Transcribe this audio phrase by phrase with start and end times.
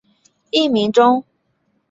[0.49, 1.23] 艺名中。